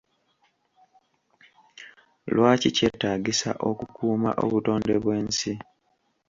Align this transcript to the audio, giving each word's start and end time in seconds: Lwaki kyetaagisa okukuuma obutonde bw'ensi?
Lwaki 2.33 2.69
kyetaagisa 2.77 3.51
okukuuma 3.69 4.29
obutonde 4.43 4.95
bw'ensi? 5.03 5.51